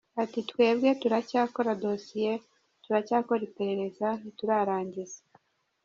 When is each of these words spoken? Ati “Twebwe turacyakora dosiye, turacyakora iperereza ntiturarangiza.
Ati 0.23 0.39
“Twebwe 0.49 0.89
turacyakora 1.01 1.71
dosiye, 1.83 2.31
turacyakora 2.83 3.41
iperereza 3.49 4.07
ntiturarangiza. 4.19 5.19